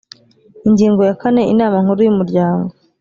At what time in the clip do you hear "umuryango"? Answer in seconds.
2.13-2.69